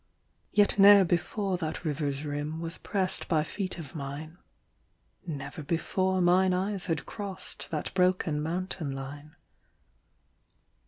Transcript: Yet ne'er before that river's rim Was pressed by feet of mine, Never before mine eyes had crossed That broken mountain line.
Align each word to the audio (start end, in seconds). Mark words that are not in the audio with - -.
Yet 0.51 0.79
ne'er 0.79 1.05
before 1.05 1.59
that 1.59 1.85
river's 1.85 2.25
rim 2.25 2.59
Was 2.59 2.79
pressed 2.79 3.27
by 3.27 3.43
feet 3.43 3.77
of 3.77 3.93
mine, 3.93 4.39
Never 5.27 5.61
before 5.61 6.21
mine 6.21 6.55
eyes 6.55 6.87
had 6.87 7.05
crossed 7.05 7.69
That 7.69 7.93
broken 7.93 8.41
mountain 8.41 8.93
line. 8.93 9.35